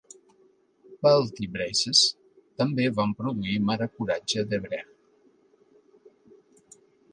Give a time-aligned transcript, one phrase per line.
[1.07, 2.01] Belt i Braces
[2.63, 6.81] també van produir "Mare Coratge" de Brecht.